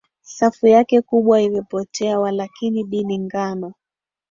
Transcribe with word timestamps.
Safu 0.23 0.67
yake 0.67 1.01
kubwa 1.01 1.41
imepotea 1.41 2.19
Walakini 2.19 2.83
dini 2.83 3.17
ngano 3.19 3.73